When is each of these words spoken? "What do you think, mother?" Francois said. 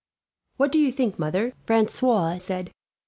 "What 0.57 0.71
do 0.71 0.79
you 0.79 0.91
think, 0.91 1.19
mother?" 1.19 1.53
Francois 1.67 2.39
said. 2.39 2.71